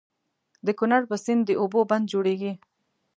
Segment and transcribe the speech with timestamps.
[0.65, 2.53] د کنړ په سيند د اوبو بند جوړيږي.